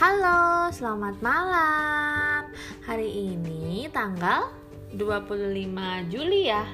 [0.00, 2.48] Halo, selamat malam.
[2.88, 4.48] Hari ini tanggal
[4.96, 5.68] 25
[6.08, 6.64] Juli ya.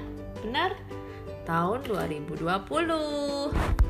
[0.46, 0.79] Benar?
[1.43, 2.39] Tahun 2020.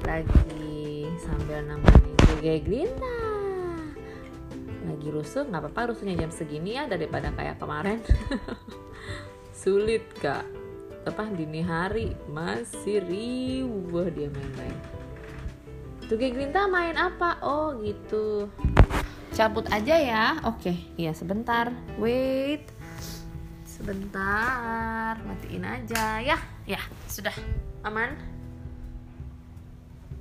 [0.08, 3.21] Lagi sambil nemenin juga Glinda.
[4.88, 8.00] Lagi rusuh, nggak apa-apa rusuhnya jam segini ya daripada kayak kemarin.
[9.60, 10.48] Sulit kak.
[11.04, 14.80] Apa dini hari masih riuh dia main-main.
[16.09, 17.37] Tuh Glinda main apa?
[17.45, 18.48] Oh gitu
[19.37, 20.25] cabut aja ya.
[20.49, 20.73] Oke.
[20.97, 21.69] Iya sebentar.
[22.01, 22.65] Wait.
[23.69, 25.21] Sebentar.
[25.21, 26.25] Matiin aja.
[26.25, 26.81] Ya ya.
[27.05, 27.37] Sudah.
[27.85, 28.17] Aman?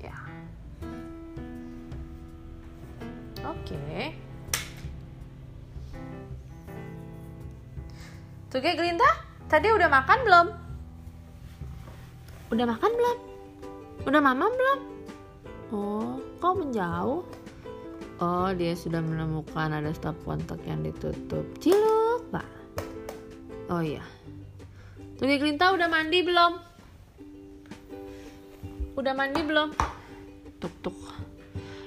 [0.03, 0.19] Ya.
[3.47, 4.11] Oke.
[8.51, 9.07] Tuh kayak Glinda?
[9.47, 10.47] Tadi udah makan belum?
[12.51, 13.17] Udah makan belum?
[14.11, 14.79] Udah mama belum?
[15.71, 17.44] Oh kok menjauh
[18.23, 21.43] Oh, dia sudah menemukan ada stop kontak yang ditutup.
[21.59, 22.47] Ciluk, Pak.
[23.67, 23.99] Oh iya.
[25.19, 26.59] Tunggu Glinta udah mandi belum?
[28.95, 29.75] Udah mandi belum?
[30.63, 30.95] Tuk tuk.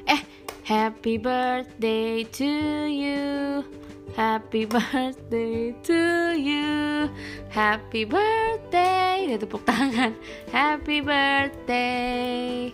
[0.04, 0.20] Eh,
[0.68, 2.52] happy birthday to
[2.92, 3.64] you.
[4.12, 6.00] Happy birthday to
[6.36, 7.08] you.
[7.48, 9.32] Happy birthday.
[9.32, 10.12] Dia tepuk tangan.
[10.52, 12.68] Happy birthday.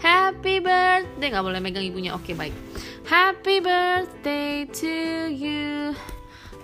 [0.00, 2.69] Happy birthday nggak boleh megang ibunya oke baik
[3.08, 4.94] Happy birthday to
[5.32, 5.96] you.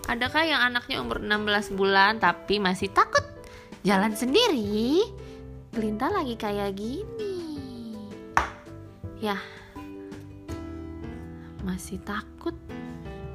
[0.04, 3.24] Adakah yang anaknya umur 16 bulan tapi masih takut
[3.80, 5.00] jalan sendiri?
[5.72, 7.96] Gelinta lagi kayak gini.
[9.16, 9.40] Ya
[11.64, 12.54] Masih takut.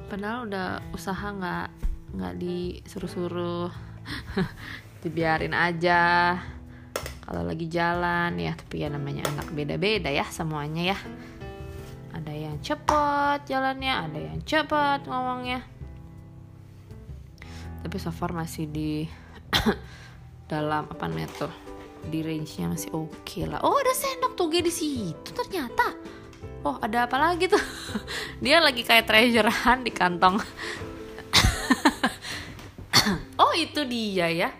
[0.06, 1.68] Padahal udah usaha nggak
[2.14, 3.68] nggak disuruh-suruh.
[5.02, 6.38] Dibiarin aja.
[7.26, 10.98] Kalau lagi jalan ya tapi ya namanya anak beda-beda ya semuanya ya
[12.12, 15.64] ada yang cepet jalannya ada yang cepet ngomongnya.
[17.82, 19.08] Tapi so far masih di
[20.52, 21.52] dalam apa namanya tuh
[22.06, 23.58] di range nya masih oke okay lah.
[23.64, 25.96] Oh ada sendok tuh di situ ternyata.
[26.62, 27.62] Oh ada apa lagi tuh?
[28.44, 30.38] Dia lagi kayak treasure hunt di kantong.
[33.34, 34.54] Oh itu dia ya.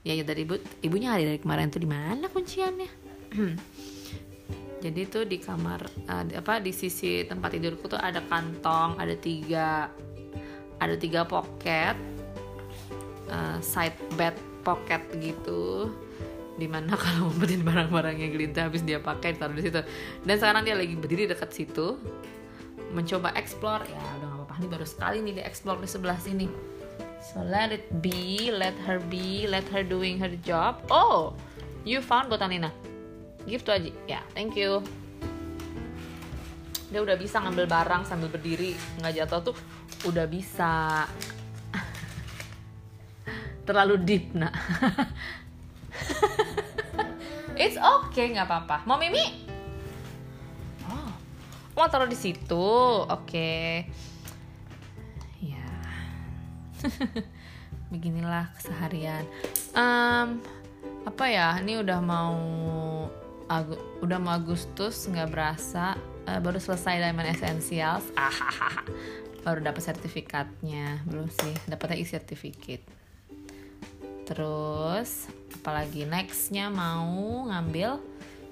[0.00, 2.88] Ya, ya dari ibu ibunya hari dari kemarin tuh di mana kunciannya
[4.82, 9.86] jadi tuh di kamar uh, apa di sisi tempat tidurku tuh ada kantong ada tiga
[10.82, 11.94] ada tiga pocket
[13.30, 14.34] uh, side bed
[14.66, 15.94] pocket gitu
[16.58, 19.78] di mana kalau ngumpetin barang-barangnya Glinda habis dia pakai taruh di situ
[20.26, 21.94] dan sekarang dia lagi berdiri dekat situ
[22.90, 26.50] mencoba explore ya udah gak apa-apa ini baru sekali nih dia explore di sebelah sini
[27.22, 30.82] So let it be, let her be, let her doing her job.
[30.90, 31.38] Oh,
[31.86, 32.74] you found botanina.
[33.44, 33.90] Give to Aji.
[34.06, 34.80] Ya, yeah, thank you.
[36.92, 39.56] Dia udah bisa ngambil barang sambil berdiri, nggak jatuh tuh
[40.06, 41.04] udah bisa.
[43.66, 44.52] Terlalu deep, nak.
[47.62, 48.84] It's okay, nggak apa-apa.
[48.84, 49.24] Mau Mimi?
[50.88, 51.10] Oh,
[51.72, 52.68] mau taruh di situ.
[53.08, 53.26] Oke.
[53.26, 53.70] Okay
[57.92, 59.24] beginilah keseharian
[59.76, 60.40] um,
[61.02, 62.34] apa ya ini udah mau
[63.52, 68.08] Agu, udah mau Agustus nggak berasa uh, baru selesai Diamond Essentials.
[68.16, 68.80] Ah
[69.42, 71.02] baru dapat sertifikatnya.
[71.06, 72.86] Belum sih dapatnya e certificate.
[74.26, 75.26] Terus
[75.60, 77.98] apalagi nextnya mau ngambil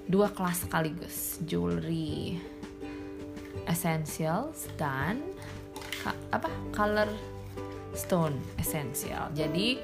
[0.05, 1.39] dua kelas sekaligus.
[1.47, 2.37] Jewelry
[3.65, 5.23] essentials dan
[6.31, 6.51] apa?
[6.75, 7.07] Color
[7.95, 9.31] stone essential.
[9.31, 9.79] Jadi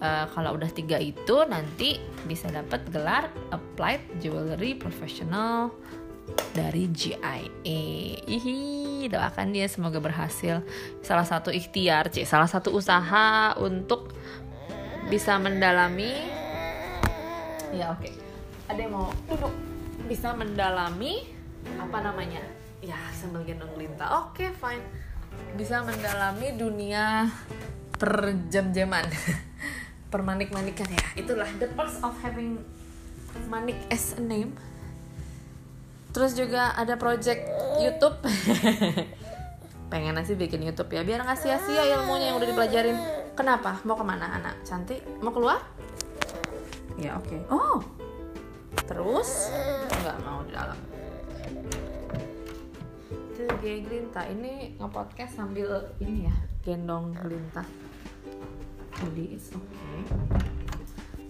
[0.00, 5.72] uh, kalau udah tiga itu nanti bisa dapat gelar Applied Jewelry Professional
[6.52, 7.44] dari GIA.
[8.28, 10.60] Ihi, doakan dia semoga berhasil.
[11.00, 14.12] Salah satu ikhtiar, cik, salah satu usaha untuk
[15.08, 16.28] bisa mendalami.
[17.72, 18.04] Ya oke.
[18.04, 18.14] Okay.
[18.68, 19.54] Ada yang mau duduk
[20.04, 21.24] bisa mendalami
[21.80, 22.44] apa namanya?
[22.84, 24.28] Ya sambil gendong lintah.
[24.28, 25.08] Oke, okay, fine
[25.54, 27.28] bisa mendalami dunia
[27.98, 29.06] perjam-jaman
[30.08, 31.06] permanik-manikan ya.
[31.16, 32.60] Itulah the perks of having
[33.48, 34.56] manik as a name.
[36.12, 37.44] Terus juga ada project
[37.78, 38.16] YouTube.
[39.92, 42.96] Pengen sih bikin YouTube ya biar nggak sia-sia ilmunya yang udah dipelajarin.
[43.32, 43.80] Kenapa?
[43.86, 44.60] Mau ke mana anak?
[44.64, 45.00] Cantik?
[45.24, 45.62] Mau keluar?
[46.98, 47.28] Ya oke.
[47.28, 47.40] Okay.
[47.48, 47.80] oh!
[48.84, 49.52] Terus?
[50.02, 50.78] Nggak mau di dalam.
[53.38, 54.22] G Glinta.
[54.28, 56.34] Ini ngepodcast sambil ini ya
[56.66, 57.87] gendong Glinta
[58.98, 60.02] jadi it's okay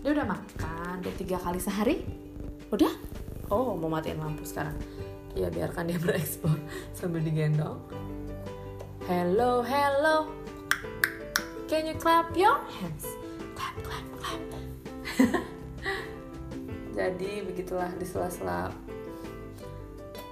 [0.08, 2.00] dia udah makan dia tiga kali sehari.
[2.72, 2.88] Udah?
[3.50, 4.72] Oh mau matiin lampu sekarang?
[5.34, 6.56] Ya biarkan dia bereksplor
[6.96, 7.76] sambil digendong.
[9.04, 10.32] Hello hello.
[11.68, 13.04] Can you clap your hands?
[13.52, 14.42] Clap clap clap.
[16.98, 18.72] Jadi begitulah di sela-sela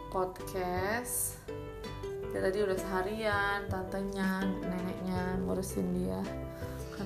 [0.08, 1.36] podcast.
[2.32, 6.45] Dia tadi udah seharian tantenya neneknya ngurusin dia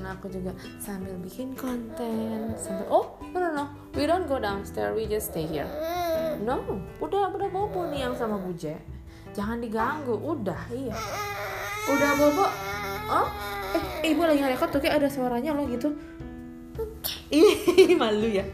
[0.01, 2.57] karena aku juga sambil bikin konten.
[2.57, 3.65] Sambil oh no no no.
[3.93, 5.69] We don't go downstairs we just stay here.
[6.41, 8.81] No udah udah bobo nih yang sama buje
[9.37, 10.97] jangan diganggu udah iya.
[11.85, 12.49] Udah bobo.
[13.13, 13.29] Oh
[13.77, 15.93] eh ibu lagi ngerekod tuh kayak ada suaranya loh gitu.
[17.29, 18.49] Ih malu ya.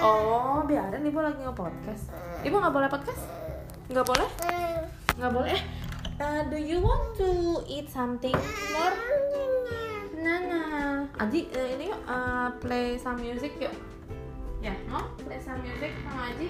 [0.00, 2.08] Oh biarin ibu lagi nge-podcast.
[2.48, 3.28] Ibu nggak boleh podcast?
[3.92, 4.28] Nggak boleh?
[5.20, 5.60] Nggak boleh?
[6.16, 8.32] Eh uh, do you want to eat something
[8.72, 9.47] more
[10.18, 10.62] Nana.
[11.18, 13.74] Aji uh, ini yuk uh, play some music yuk.
[14.58, 14.74] Ya.
[14.90, 15.06] Mau?
[15.22, 16.48] Play some music sama Aji.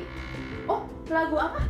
[0.65, 1.61] Oh lagu apa?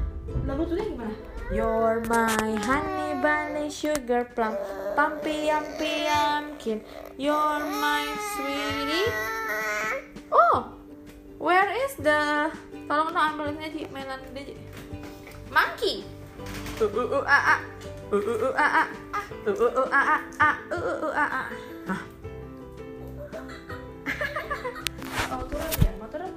[0.46, 1.14] Lagu tuh gimana?
[1.48, 4.54] You're my honey bunny sugar plum.
[4.92, 6.84] Pumpy yumpy pumpkin
[7.16, 8.04] You're my
[8.36, 9.08] sweetie.
[10.28, 10.76] Oh
[11.40, 12.52] Where is the
[12.88, 14.54] Tolong dong ambilin aja mainan dia aja
[15.52, 16.04] Monkey.
[16.80, 17.54] Uh uh uh a a
[18.08, 18.82] Uh uh uh a a
[19.44, 21.42] Uh uh uh a a a Uh uh uh a a
[21.92, 22.00] Hah?
[25.28, 25.92] Oh turun ya?
[26.00, 26.32] Mau turun?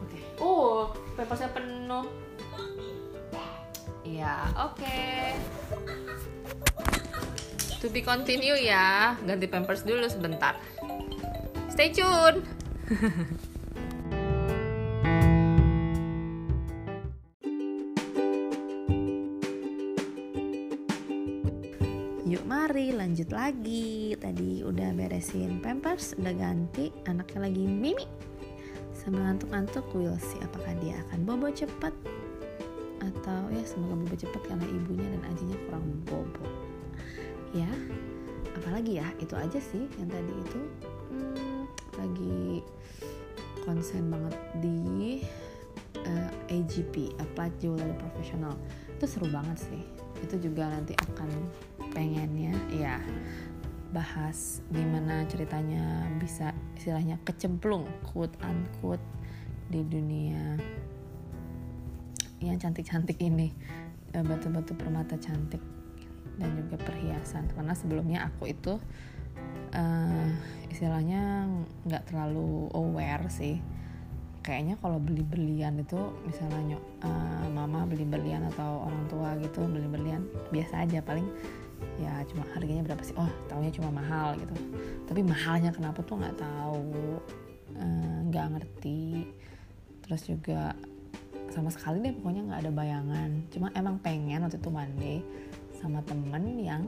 [0.00, 0.88] Oke Oh
[1.20, 2.08] pempasnya penuh
[4.04, 5.00] Iya, oke.
[7.80, 9.16] To be continue ya.
[9.24, 10.60] Ganti pampers dulu sebentar.
[11.72, 12.44] Stay tune.
[25.14, 28.02] beresin pampers, udah ganti, anaknya lagi mimi.
[28.90, 31.94] Sambil ngantuk-ngantuk, we'll see apakah dia akan bobo cepat
[32.98, 36.42] atau ya semoga bobo cepat karena ibunya dan ajinya kurang bobo.
[37.54, 37.70] Ya
[38.58, 40.60] apalagi ya itu aja sih yang tadi itu.
[41.14, 42.66] Hmm, lagi
[43.62, 45.22] konsen banget di
[46.10, 48.58] uh, AGP Applied Jewelry Professional.
[48.98, 49.82] Itu seru banget sih.
[50.26, 51.30] Itu juga nanti akan
[51.94, 52.98] pengennya ya
[53.94, 59.02] bahas gimana ceritanya bisa istilahnya kecemplung quote unquote
[59.70, 60.58] di dunia
[62.42, 63.54] yang cantik-cantik ini.
[64.14, 65.62] Batu-batu permata cantik
[66.38, 67.50] dan juga perhiasan.
[67.54, 68.78] Karena sebelumnya aku itu
[69.74, 70.28] uh,
[70.70, 71.50] istilahnya
[71.86, 73.58] nggak terlalu aware sih.
[74.44, 75.96] Kayaknya kalau beli berlian itu
[76.28, 81.00] misalnya uh, mama beli berlian atau orang tua gitu beli berlian biasa aja.
[81.00, 81.26] Paling
[82.00, 83.14] ya cuma harganya berapa sih?
[83.16, 84.54] Oh tahunya cuma mahal gitu.
[85.06, 87.20] Tapi mahalnya kenapa tuh nggak tahu.
[88.30, 89.28] Nggak uh, ngerti.
[90.04, 90.76] Terus juga
[91.54, 93.30] sama sekali deh pokoknya nggak ada bayangan.
[93.54, 95.16] Cuma emang pengen waktu itu mandi
[95.78, 96.84] sama temen yang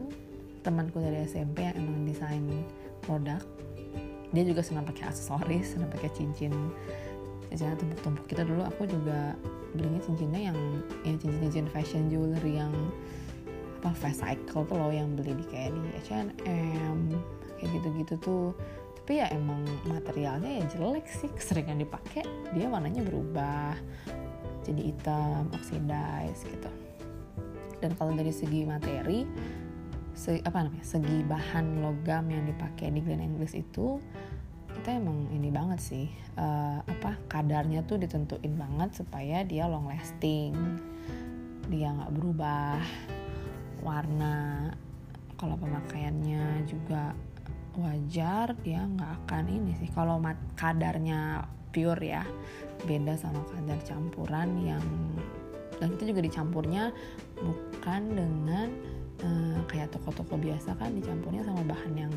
[0.66, 2.44] temanku dari SMP yang emang desain
[3.06, 3.38] produk.
[4.34, 6.52] Dia juga senang pakai aksesoris senang pakai cincin.
[7.46, 8.26] Cincin tumpuk-tumpuk.
[8.26, 9.38] Kita dulu aku juga
[9.76, 10.58] belinya cincinnya yang
[11.04, 12.72] ya cincin-cincin fashion jewelry yang
[13.86, 15.80] apa fast cycle tuh loh yang beli di kayak di
[16.10, 16.98] H&M
[17.54, 18.46] kayak gitu-gitu tuh
[18.98, 23.78] tapi ya emang materialnya ya jelek sih keseringan dipakai dia warnanya berubah
[24.66, 26.70] jadi hitam, oxidize gitu.
[27.78, 29.22] Dan kalau dari segi materi,
[30.16, 34.02] se, apa namanya, segi bahan logam yang dipakai di Glen English itu
[34.74, 36.06] kita emang ini banget sih,
[36.36, 40.52] uh, apa kadarnya tuh ditentuin banget supaya dia long lasting,
[41.70, 42.76] dia nggak berubah
[43.84, 44.70] warna.
[45.36, 47.12] Kalau pemakaiannya juga
[47.76, 49.88] wajar, dia nggak akan ini sih.
[49.92, 50.16] Kalau
[50.56, 51.44] kadarnya
[51.76, 52.24] pure ya
[52.88, 54.84] beda sama kadar campuran yang
[55.76, 56.88] dan itu juga dicampurnya
[57.36, 58.68] bukan dengan
[59.20, 62.12] uh, kayak toko-toko biasa kan dicampurnya sama bahan yang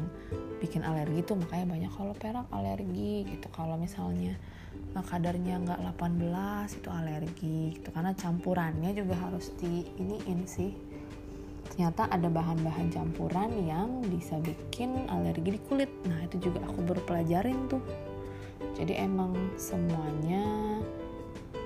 [0.63, 4.39] bikin alergi tuh makanya banyak kalau perak alergi gitu kalau misalnya
[4.95, 10.71] uh, kadarnya nggak 18 itu alergi gitu karena campurannya juga harus di iniin sih
[11.79, 15.87] ternyata ada bahan-bahan campuran yang bisa bikin alergi di kulit.
[16.11, 17.79] Nah itu juga aku baru pelajarin tuh.
[18.75, 20.43] Jadi emang semuanya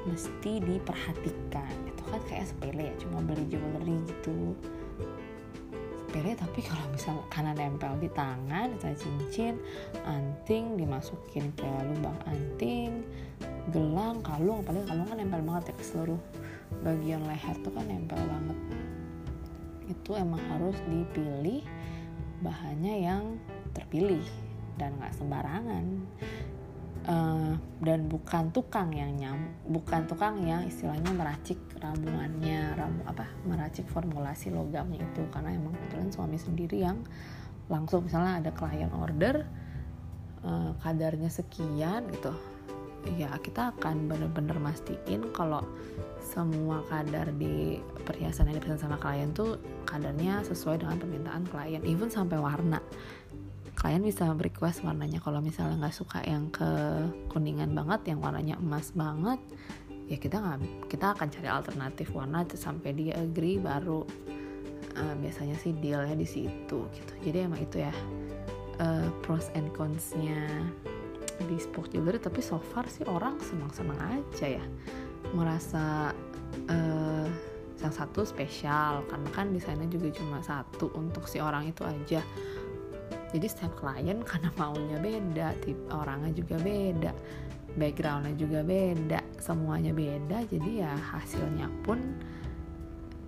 [0.06, 1.74] mesti diperhatikan.
[1.90, 4.54] Itu kan kayak sepele ya cuma beli jewelry gitu.
[6.06, 9.58] Sepele tapi kalau misal karena nempel di tangan misalnya cincin
[10.06, 13.02] anting dimasukin ke lubang anting
[13.74, 16.22] gelang kalung apalagi kalung kan nempel banget ya ke seluruh
[16.86, 18.83] bagian leher tuh kan nempel banget
[20.04, 21.64] itu emang harus dipilih
[22.44, 23.24] bahannya yang
[23.72, 24.24] terpilih
[24.76, 26.04] dan nggak sembarangan.
[27.04, 33.88] Uh, dan bukan tukang yang nyam bukan tukang yang istilahnya meracik ramuannya ramu apa meracik
[33.88, 35.24] formulasi logamnya itu.
[35.32, 37.00] Karena emang kebetulan suami sendiri yang
[37.72, 39.48] langsung misalnya ada klien order
[40.44, 42.36] uh, kadarnya sekian gitu
[43.20, 45.62] ya kita akan bener-bener mastiin kalau
[46.24, 52.10] semua kadar di perhiasan yang dipesan sama klien tuh kadarnya sesuai dengan permintaan klien even
[52.10, 52.80] sampai warna.
[53.74, 55.20] Klien bisa request warnanya.
[55.20, 56.70] Kalau misalnya nggak suka yang ke
[57.34, 59.42] kuningan banget yang warnanya emas banget
[60.08, 60.60] ya kita nggak
[60.92, 64.04] kita akan cari alternatif warna sampai dia agree baru
[65.00, 67.14] uh, biasanya sih dealnya di situ gitu.
[67.24, 67.94] Jadi emang itu ya
[68.84, 70.70] uh, pros and consnya
[71.42, 74.66] di spoke jewelry tapi so far sih orang senang-senang aja ya.
[75.34, 76.14] Merasa
[76.70, 77.28] uh,
[77.84, 82.22] satu spesial karena kan desainnya juga cuma satu untuk si orang itu aja.
[83.34, 87.12] Jadi setiap klien karena maunya beda tipe orangnya juga beda
[87.74, 91.98] backgroundnya juga beda semuanya beda jadi ya hasilnya pun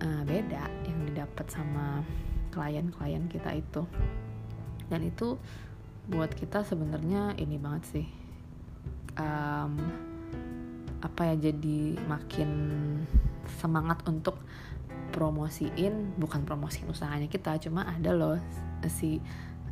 [0.02, 2.00] uh, beda yang didapat sama
[2.54, 3.82] klien-klien kita itu.
[4.86, 5.36] Dan itu
[6.06, 8.06] buat kita sebenarnya ini banget sih.
[9.16, 9.80] Um,
[11.00, 12.50] apa ya jadi makin
[13.60, 14.36] semangat untuk
[15.14, 18.36] promosiin bukan promosiin usahanya kita cuma ada loh
[18.90, 19.22] si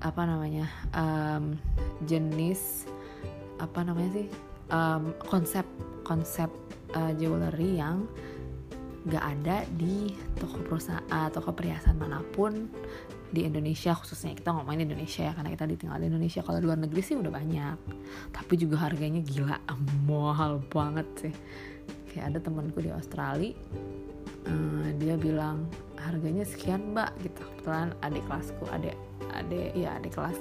[0.01, 1.59] apa namanya um,
[2.07, 2.89] jenis
[3.61, 4.29] apa namanya sih
[4.73, 5.67] um, konsep
[6.07, 6.49] konsep
[6.97, 8.09] uh, jewelry yang
[9.05, 12.73] gak ada di toko perusahaan toko perhiasan mana pun
[13.35, 16.41] di Indonesia khususnya kita ngomongin Indonesia ya karena kita ditinggal di Indonesia.
[16.47, 17.79] Kalau luar negeri sih udah banyak.
[18.31, 19.59] Tapi juga harganya gila
[20.09, 21.35] mahal banget sih.
[22.15, 23.59] Kayak ada temanku di Australia
[24.49, 27.43] uh, dia bilang harganya sekian mbak gitu.
[27.43, 28.97] Kebetulan adik kelasku adik
[29.33, 30.39] adik ya adik kelas.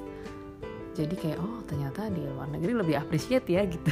[0.94, 3.90] Jadi kayak oh ternyata di luar negeri lebih appreciate ya gitu.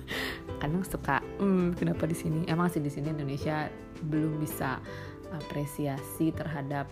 [0.60, 2.48] Kadang suka hmm, kenapa di sini?
[2.48, 3.68] Emang sih di sini Indonesia
[4.00, 4.80] belum bisa
[5.30, 6.88] apresiasi terhadap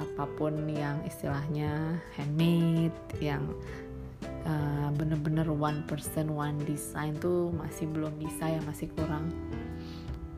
[0.00, 3.44] apa pun yang istilahnya handmade yang
[4.48, 9.28] uh, bener-bener one person one design tuh masih belum bisa ya masih kurang.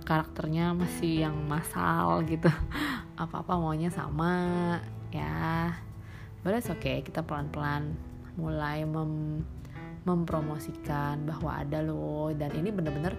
[0.02, 2.50] Karakternya masih yang masal gitu.
[3.23, 4.78] Apa-apa maunya sama
[5.14, 5.71] ya.
[6.42, 7.95] But oke okay kita pelan-pelan
[8.35, 9.47] mulai mem
[10.02, 12.35] mempromosikan bahwa ada loh.
[12.35, 13.14] Dan ini bener-bener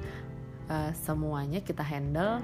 [0.67, 2.43] uh, semuanya kita handle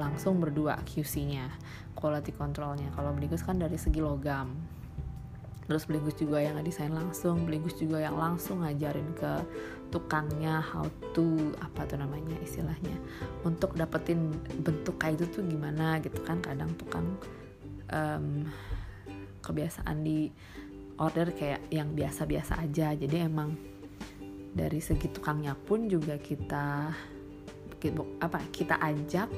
[0.00, 1.52] langsung berdua QC-nya
[1.92, 2.88] quality controlnya.
[2.96, 4.56] Kalau beligus kan dari segi logam.
[5.68, 9.32] Terus beligus juga yang desain langsung beligus juga yang langsung ngajarin ke
[9.94, 10.82] tukangnya how
[11.14, 12.94] to apa tuh namanya istilahnya
[13.46, 14.34] untuk dapetin
[14.66, 16.42] bentuk kayak itu tuh gimana gitu kan.
[16.42, 17.06] Kadang tukang
[17.94, 18.50] um,
[19.46, 20.26] kebiasaan di
[20.98, 22.90] order kayak yang biasa-biasa aja.
[22.98, 23.54] Jadi emang
[24.50, 26.90] dari segi tukangnya pun juga kita
[28.20, 29.30] apa kita ajak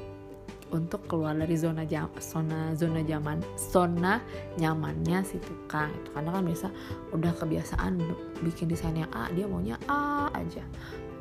[0.73, 4.17] untuk keluar dari zona jam, zona zona zaman zona
[4.57, 6.09] nyamannya si tukang itu.
[6.09, 6.67] Karena kan biasa
[7.13, 8.01] udah kebiasaan
[8.41, 10.65] bikin desain yang A dia maunya A aja.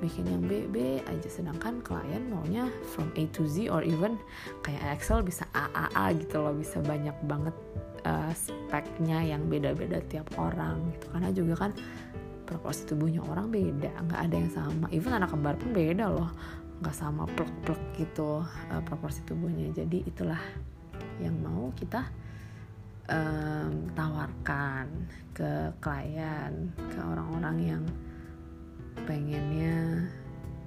[0.01, 1.29] Bikin yang B B aja.
[1.29, 4.17] Sedangkan klien maunya from A to Z or even
[4.65, 6.57] kayak Excel bisa A A A gitu loh.
[6.57, 7.55] Bisa banyak banget
[8.09, 11.07] uh, speknya yang beda-beda tiap orang gitu.
[11.13, 11.71] Karena juga kan
[12.49, 13.93] proporsi tubuhnya orang beda.
[14.09, 14.87] Nggak ada yang sama.
[14.91, 16.33] Even anak kembar pun beda loh
[16.83, 19.71] nggak sama plek-plek gitu uh, proporsi tubuhnya.
[19.71, 20.43] Jadi itulah
[21.23, 22.03] yang mau kita
[23.07, 24.91] um, tawarkan
[25.31, 27.83] ke klien ke orang-orang yang
[29.07, 30.11] pengennya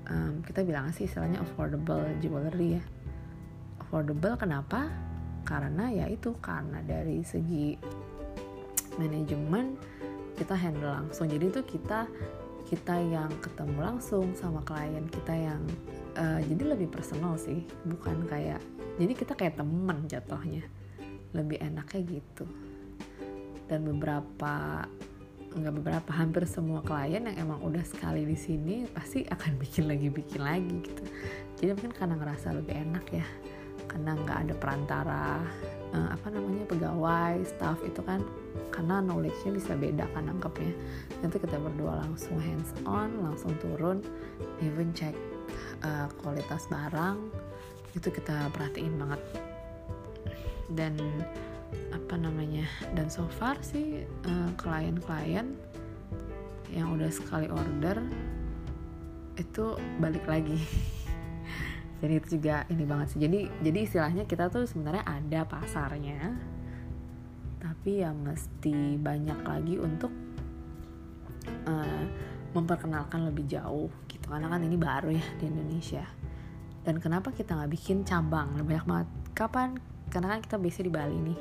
[0.09, 2.83] um, kita bilang sih istilahnya affordable jewelry ya.
[3.83, 4.89] Affordable kenapa?
[5.45, 7.77] Karena ya itu karena dari segi
[8.97, 9.77] manajemen
[10.35, 11.29] kita handle langsung.
[11.29, 12.09] Jadi itu kita
[12.65, 15.61] kita yang ketemu langsung sama klien kita yang
[16.15, 18.59] uh, jadi lebih personal sih bukan kayak
[18.95, 20.63] jadi kita kayak temen jatuhnya.
[21.35, 22.47] Lebih enaknya gitu.
[23.67, 24.85] Dan beberapa
[25.55, 30.07] nggak beberapa hampir semua klien yang emang udah sekali di sini pasti akan bikin lagi
[30.07, 31.03] bikin lagi gitu.
[31.59, 33.27] Jadi mungkin karena ngerasa lebih enak ya.
[33.91, 35.25] Karena nggak ada perantara
[35.95, 38.23] uh, apa namanya pegawai staff itu kan
[38.71, 40.75] karena knowledge-nya bisa beda kan nangkepnya
[41.23, 44.03] nanti kita berdua langsung hands on langsung turun
[44.59, 45.15] even check
[45.83, 47.17] uh, kualitas barang
[47.95, 49.21] itu kita perhatiin banget.
[50.71, 50.95] Dan
[51.91, 55.57] apa namanya dan so far sih eh, klien-klien
[56.71, 57.99] yang udah sekali order
[59.35, 60.59] itu balik lagi.
[62.03, 63.19] Jadi itu juga ini banget sih.
[63.23, 66.35] Jadi jadi istilahnya kita tuh sebenarnya ada pasarnya
[67.85, 70.09] tapi ya mesti banyak lagi untuk
[71.69, 72.03] uh,
[72.53, 73.89] memperkenalkan lebih jauh
[74.25, 76.05] karena kan ini baru ya di Indonesia.
[76.85, 78.53] Dan kenapa kita nggak bikin cabang?
[78.61, 79.09] Banyak banget.
[79.33, 79.77] Kapan?
[80.09, 81.39] Karena kan kita biasa di Bali nih.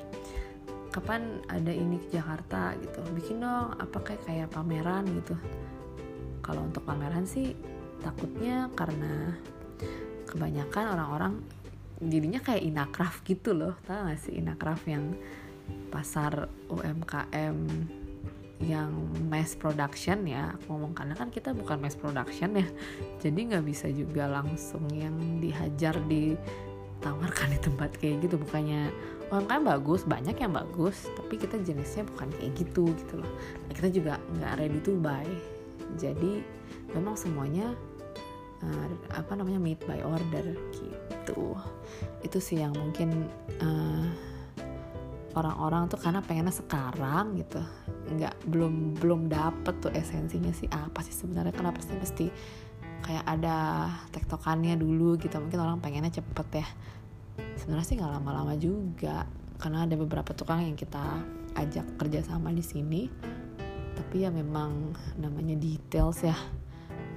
[0.89, 3.01] Kapan ada ini ke Jakarta gitu?
[3.13, 3.77] Bikin dong.
[3.77, 5.37] Apa kayak kayak pameran gitu?
[6.41, 7.53] Kalau untuk pameran sih
[8.01, 9.37] takutnya karena
[10.29, 11.35] kebanyakan orang-orang
[12.01, 13.77] jadinya kayak inakraf gitu loh.
[13.85, 15.13] Tau gak sih inakraf yang
[15.89, 17.57] pasar UMKM
[18.65, 18.91] yang
[19.29, 22.67] mass production ya aku ngomong karena kan kita bukan mass production ya.
[23.21, 28.41] Jadi nggak bisa juga langsung yang dihajar ditawarkan di tempat kayak gitu.
[28.41, 28.89] Bukannya
[29.29, 33.33] UMKM bagus banyak yang bagus tapi kita jenisnya bukan kayak gitu gitu loh.
[33.69, 35.27] Nah, kita juga nggak ready to buy.
[36.01, 36.41] Jadi
[36.97, 37.73] memang semuanya
[38.65, 41.57] uh, apa namanya made by order gitu.
[42.25, 43.29] Itu sih yang mungkin
[43.61, 44.09] uh,
[45.35, 47.61] orang-orang tuh karena pengennya sekarang gitu.
[48.15, 52.27] Nggak belum belum dapet tuh esensinya sih apa sih sebenarnya kenapa sih mesti
[53.05, 55.37] kayak ada tektokannya dulu gitu.
[55.37, 56.67] Mungkin orang pengennya cepet ya.
[57.59, 59.27] Sebenarnya sih nggak lama-lama juga
[59.59, 61.03] karena ada beberapa tukang yang kita
[61.59, 63.03] ajak kerjasama di sini.
[63.95, 66.35] Tapi ya memang namanya details ya.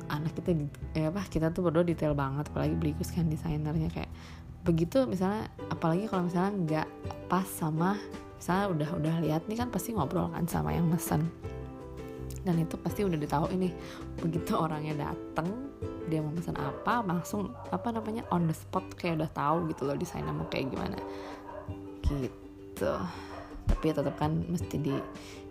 [0.08, 0.56] Anak kita
[0.96, 4.08] eh apa kita tuh berdua detail banget apalagi belikus kan desainernya kayak
[4.68, 6.88] begitu misalnya apalagi kalau misalnya nggak
[7.32, 7.96] pas sama
[8.36, 11.32] misalnya udah udah lihat nih kan pasti ngobrol kan sama yang mesen.
[12.44, 13.76] Dan itu pasti udah ditahu ini
[14.24, 15.48] begitu orangnya dateng
[16.08, 20.00] dia mau pesan apa langsung apa namanya on the spot kayak udah tahu gitu loh
[20.00, 20.96] desainnya mau kayak gimana.
[22.08, 22.94] Gitu.
[23.68, 24.96] Tapi ya tetap kan mesti di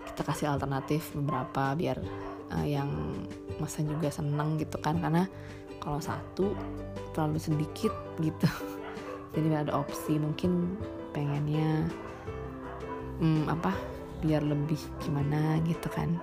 [0.08, 2.00] kita kasih alternatif beberapa biar
[2.56, 2.88] uh, yang
[3.60, 4.96] masa juga seneng gitu kan.
[4.96, 5.28] Karena
[5.76, 6.56] kalau satu
[7.12, 7.92] terlalu sedikit
[8.24, 8.48] gitu
[9.36, 10.16] jadi ada opsi.
[10.16, 10.80] Mungkin
[11.12, 11.84] pengennya
[13.20, 13.76] hmm, apa
[14.24, 16.16] biar lebih gimana gitu kan.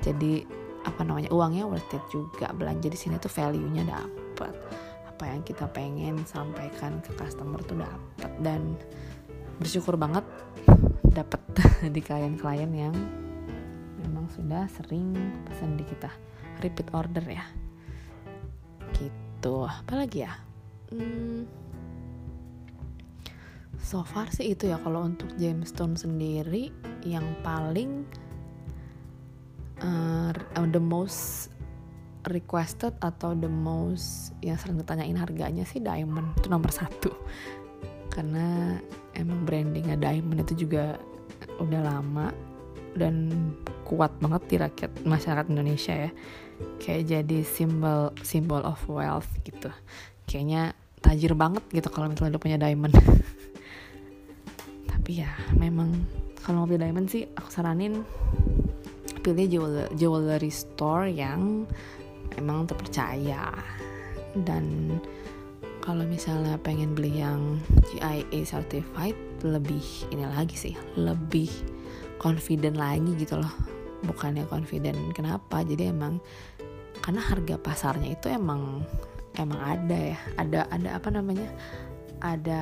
[0.00, 0.48] Jadi
[0.88, 2.48] apa namanya uangnya worth it juga.
[2.56, 4.56] Belanja di sini tuh value nya dapat
[5.04, 8.78] apa yang kita pengen sampaikan ke customer tuh dapat dan
[9.58, 10.22] bersyukur banget
[11.10, 11.42] dapat
[11.94, 12.94] di klien-klien yang
[14.00, 15.12] memang sudah sering
[15.44, 16.08] pesan di kita.
[16.64, 17.44] Repeat order ya.
[18.96, 19.54] Gitu.
[19.66, 20.32] Apalagi ya?
[20.88, 21.44] Hmm,
[23.88, 26.68] so far sih itu ya kalau untuk Jamestown sendiri
[27.08, 28.04] yang paling
[29.80, 30.28] uh,
[30.68, 31.48] the most
[32.28, 36.36] requested atau the most yang sering ditanyain harganya sih diamond.
[36.36, 37.08] Itu nomor satu.
[38.12, 38.76] Karena
[39.16, 41.00] emang brandingnya diamond itu juga
[41.56, 42.28] udah lama
[42.92, 43.32] dan
[43.88, 46.10] kuat banget di rakyat masyarakat Indonesia ya.
[46.76, 49.72] Kayak jadi simbol simbol of wealth gitu.
[50.28, 52.92] Kayaknya tajir banget gitu kalau misalnya udah punya diamond
[55.08, 56.04] tapi ya memang
[56.44, 58.04] kalau mau pilih diamond sih aku saranin
[59.24, 59.48] pilih
[59.96, 61.64] jewelry store yang
[62.36, 63.48] emang terpercaya.
[64.36, 65.00] Dan
[65.80, 67.56] kalau misalnya pengen beli yang
[67.88, 69.80] GIA certified lebih
[70.12, 71.48] ini lagi sih lebih
[72.20, 73.54] confident lagi gitu loh.
[74.04, 75.64] Bukannya confident kenapa?
[75.64, 76.20] Jadi emang
[77.00, 78.84] karena harga pasarnya itu emang
[79.40, 80.20] emang ada ya.
[80.36, 81.48] Ada ada apa namanya?
[82.20, 82.60] Ada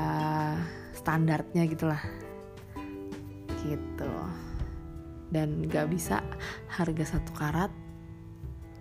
[0.94, 2.25] standarnya gitulah
[3.64, 4.12] gitu.
[5.32, 6.22] Dan gak bisa
[6.70, 7.72] harga satu karat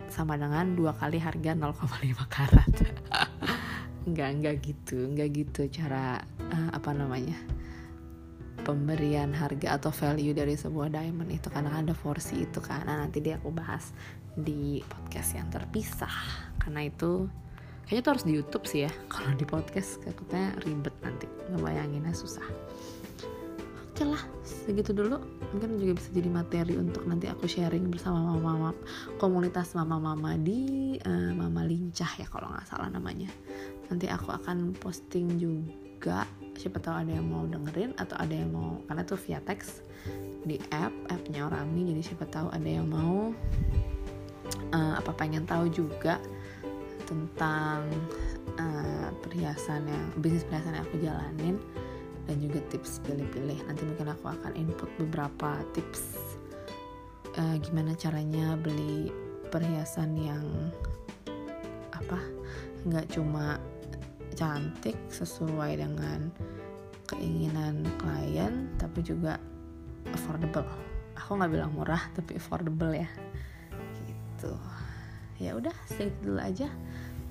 [0.09, 1.75] sama dengan dua kali harga 0,5
[2.29, 2.73] karat.
[4.05, 6.21] Nggak nggak gitu nggak gitu cara
[6.53, 7.33] uh, apa namanya
[8.65, 12.85] pemberian harga atau value dari sebuah diamond itu karena ada porsi itu kan.
[12.85, 13.93] Nah, nanti dia aku bahas
[14.33, 16.17] di podcast yang terpisah.
[16.57, 17.29] Karena itu
[17.85, 18.91] kayaknya tuh harus di YouTube sih ya.
[19.05, 21.29] Kalau di podcast kayaknya ribet nanti.
[21.53, 22.45] Ngebayanginnya susah
[23.95, 25.23] oke lah segitu dulu.
[25.55, 28.75] Mungkin juga bisa jadi materi untuk nanti aku sharing bersama mama-mama
[29.23, 33.31] komunitas mama-mama di uh, mama lincah ya kalau nggak salah namanya.
[33.87, 36.27] Nanti aku akan posting juga.
[36.59, 39.79] Siapa tahu ada yang mau dengerin atau ada yang mau karena tuh via teks
[40.43, 43.31] di app appnya Orami jadi siapa tahu ada yang mau
[44.75, 46.21] uh, apa pengen tahu juga
[47.07, 47.87] tentang
[48.59, 51.55] uh, perhiasan yang bisnis perhiasan yang aku jalanin
[52.25, 53.59] dan juga tips pilih-pilih.
[53.69, 56.17] Nanti mungkin aku akan input beberapa tips
[57.37, 59.11] uh, gimana caranya beli
[59.51, 60.45] perhiasan yang
[61.93, 62.19] apa
[62.85, 63.57] nggak cuma
[64.35, 66.27] cantik sesuai dengan
[67.07, 69.39] keinginan klien tapi juga
[70.11, 70.67] affordable.
[71.15, 73.07] Aku nggak bilang murah tapi affordable ya.
[74.05, 74.51] Gitu.
[75.39, 76.67] Ya udah segitu dulu aja.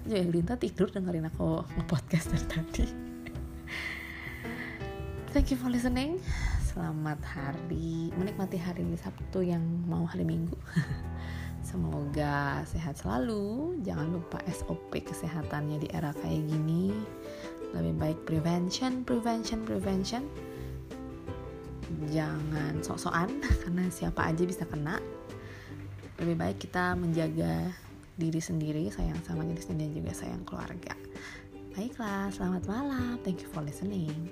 [0.04, 3.13] Jadi Linta tidur dengerin aku nge-podcast dari tadi
[5.35, 6.23] Thank you for listening.
[6.62, 10.55] Selamat hari menikmati hari Sabtu yang mau hari Minggu.
[11.75, 13.75] Semoga sehat selalu.
[13.83, 16.94] Jangan lupa SOP kesehatannya di era kayak gini.
[17.75, 20.23] Lebih baik prevention, prevention, prevention.
[22.14, 25.03] Jangan sok-sokan karena siapa aja bisa kena.
[26.23, 27.75] Lebih baik kita menjaga
[28.14, 30.94] diri sendiri, sayang sama diri sendiri dan juga sayang keluarga.
[31.75, 33.18] Baiklah, selamat malam.
[33.27, 34.31] Thank you for listening.